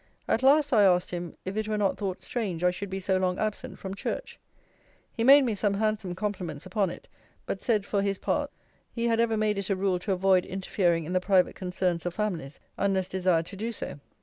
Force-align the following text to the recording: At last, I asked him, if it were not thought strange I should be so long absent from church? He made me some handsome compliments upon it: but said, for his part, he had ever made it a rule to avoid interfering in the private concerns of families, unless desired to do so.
At 0.27 0.41
last, 0.41 0.73
I 0.73 0.81
asked 0.81 1.11
him, 1.11 1.37
if 1.45 1.55
it 1.55 1.67
were 1.67 1.77
not 1.77 1.95
thought 1.95 2.23
strange 2.23 2.63
I 2.63 2.71
should 2.71 2.89
be 2.89 2.99
so 2.99 3.17
long 3.17 3.37
absent 3.37 3.77
from 3.77 3.93
church? 3.93 4.39
He 5.11 5.23
made 5.23 5.43
me 5.45 5.53
some 5.53 5.75
handsome 5.75 6.15
compliments 6.15 6.65
upon 6.65 6.89
it: 6.89 7.07
but 7.45 7.61
said, 7.61 7.85
for 7.85 8.01
his 8.01 8.17
part, 8.17 8.49
he 8.91 9.05
had 9.05 9.19
ever 9.19 9.37
made 9.37 9.59
it 9.59 9.69
a 9.69 9.75
rule 9.75 9.99
to 9.99 10.11
avoid 10.11 10.43
interfering 10.43 11.05
in 11.05 11.13
the 11.13 11.19
private 11.19 11.53
concerns 11.55 12.03
of 12.07 12.15
families, 12.15 12.59
unless 12.77 13.09
desired 13.09 13.45
to 13.45 13.55
do 13.55 13.71
so. 13.71 13.99